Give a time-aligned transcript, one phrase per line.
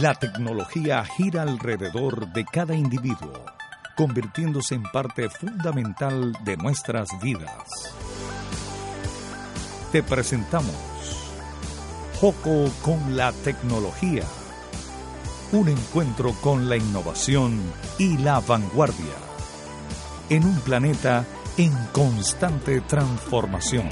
[0.00, 3.44] La tecnología gira alrededor de cada individuo,
[3.94, 7.94] convirtiéndose en parte fundamental de nuestras vidas.
[9.92, 10.74] Te presentamos
[12.18, 14.24] Joco con la tecnología.
[15.52, 17.60] Un encuentro con la innovación
[17.98, 19.14] y la vanguardia.
[20.30, 21.26] En un planeta
[21.58, 23.90] en constante transformación.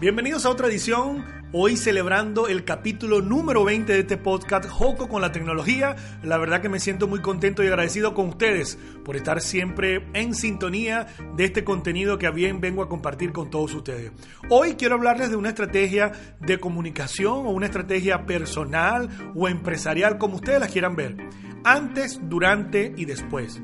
[0.00, 5.20] Bienvenidos a otra edición Hoy celebrando el capítulo número 20 de este podcast, Joco con
[5.20, 5.96] la tecnología.
[6.22, 10.36] La verdad que me siento muy contento y agradecido con ustedes por estar siempre en
[10.36, 14.12] sintonía de este contenido que bien vengo a compartir con todos ustedes.
[14.48, 20.36] Hoy quiero hablarles de una estrategia de comunicación o una estrategia personal o empresarial, como
[20.36, 21.16] ustedes la quieran ver.
[21.64, 23.60] Antes, durante y después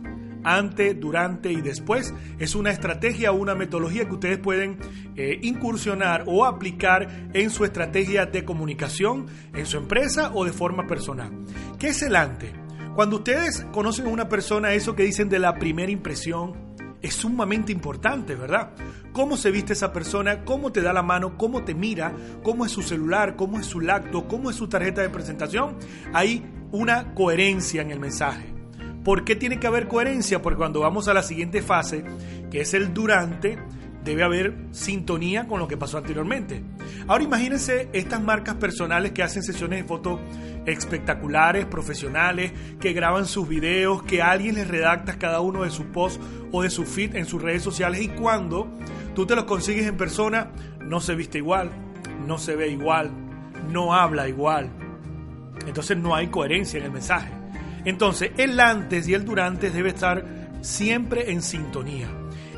[0.46, 2.14] antes, durante y después.
[2.38, 4.78] Es una estrategia o una metodología que ustedes pueden
[5.16, 10.86] eh, incursionar o aplicar en su estrategia de comunicación, en su empresa o de forma
[10.86, 11.30] personal.
[11.78, 12.52] ¿Qué es el antes?
[12.94, 16.66] Cuando ustedes conocen a una persona, eso que dicen de la primera impresión,
[17.02, 18.72] es sumamente importante, ¿verdad?
[19.12, 22.72] Cómo se viste esa persona, cómo te da la mano, cómo te mira, cómo es
[22.72, 25.76] su celular, cómo es su lacto, cómo es su tarjeta de presentación.
[26.12, 28.55] Hay una coherencia en el mensaje.
[29.06, 30.42] ¿Por qué tiene que haber coherencia?
[30.42, 32.04] Porque cuando vamos a la siguiente fase,
[32.50, 33.56] que es el durante,
[34.04, 36.64] debe haber sintonía con lo que pasó anteriormente.
[37.06, 40.18] Ahora imagínense estas marcas personales que hacen sesiones de fotos
[40.66, 46.18] espectaculares, profesionales, que graban sus videos, que alguien les redacta cada uno de sus posts
[46.50, 48.66] o de su feed en sus redes sociales y cuando
[49.14, 51.70] tú te los consigues en persona, no se viste igual,
[52.26, 53.12] no se ve igual,
[53.70, 54.68] no habla igual.
[55.64, 57.45] Entonces no hay coherencia en el mensaje.
[57.86, 60.26] Entonces, el antes y el durante debe estar
[60.60, 62.08] siempre en sintonía.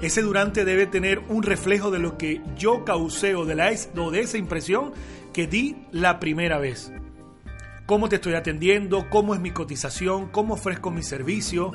[0.00, 4.20] Ese durante debe tener un reflejo de lo que yo causé o de, la, de
[4.20, 4.92] esa impresión
[5.34, 6.90] que di la primera vez.
[7.84, 11.72] Cómo te estoy atendiendo, cómo es mi cotización, cómo ofrezco mi servicio,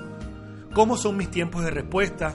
[0.73, 2.33] cómo son mis tiempos de respuesta.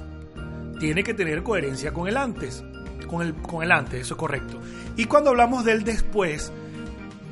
[0.78, 2.64] Tiene que tener coherencia con el antes.
[3.08, 4.60] Con el, con el antes, eso es correcto.
[4.96, 6.52] Y cuando hablamos del después,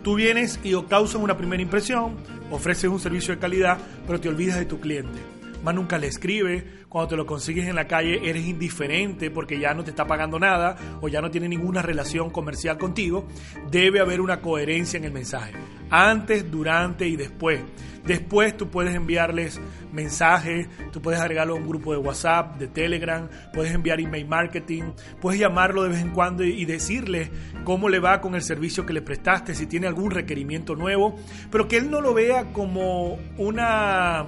[0.06, 2.14] Tú vienes y causas una primera impresión,
[2.50, 5.18] ofreces un servicio de calidad, pero te olvidas de tu cliente.
[5.62, 9.74] Más nunca le escribe, cuando te lo consigues en la calle eres indiferente porque ya
[9.74, 13.26] no te está pagando nada o ya no tiene ninguna relación comercial contigo.
[13.70, 15.52] Debe haber una coherencia en el mensaje.
[15.90, 17.60] Antes, durante y después.
[18.06, 19.60] Después tú puedes enviarles
[19.92, 24.92] mensajes, tú puedes agregarlo a un grupo de WhatsApp, de Telegram, puedes enviar email marketing,
[25.20, 27.30] puedes llamarlo de vez en cuando y decirle
[27.64, 31.16] cómo le va con el servicio que le prestaste, si tiene algún requerimiento nuevo,
[31.50, 34.24] pero que él no lo vea como una,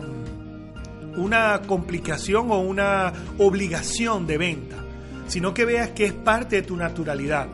[1.16, 4.76] una complicación o una obligación de venta,
[5.28, 7.48] sino que veas que es parte de tu naturalidad.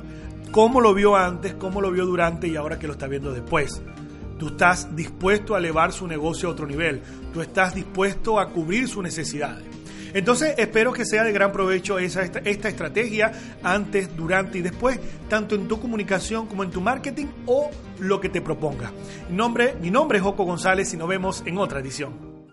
[0.54, 3.82] Cómo lo vio antes, cómo lo vio durante y ahora que lo está viendo después.
[4.38, 7.02] Tú estás dispuesto a elevar su negocio a otro nivel.
[7.32, 9.64] Tú estás dispuesto a cubrir sus necesidades.
[10.12, 13.32] Entonces espero que sea de gran provecho esa, esta, estrategia
[13.64, 18.28] antes, durante y después, tanto en tu comunicación como en tu marketing o lo que
[18.28, 18.92] te proponga.
[19.28, 22.46] Mi nombre, mi nombre es Joco González y nos vemos en otra edición.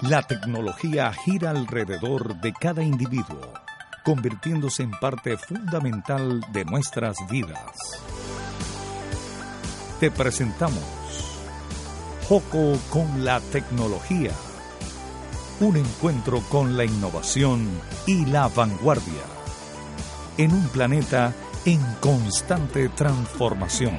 [0.00, 3.52] La tecnología gira alrededor de cada individuo,
[4.10, 8.02] convirtiéndose en parte fundamental de nuestras vidas.
[10.00, 10.82] Te presentamos
[12.28, 14.32] Joco con la tecnología.
[15.60, 17.68] Un encuentro con la innovación
[18.04, 19.22] y la vanguardia.
[20.38, 21.32] En un planeta
[21.64, 23.96] en constante transformación.